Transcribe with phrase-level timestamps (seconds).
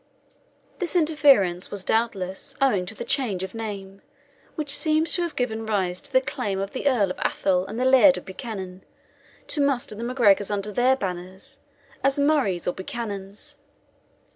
[0.79, 4.01] This interference was, doubtless, owing to the change of name,
[4.55, 7.79] which seems to have given rise to the claim of the Earl of Athole and
[7.79, 8.83] the Laird of Buchanan
[9.45, 11.59] to muster the MacGregors under their banners,
[12.03, 13.57] as Murrays or Buchanans.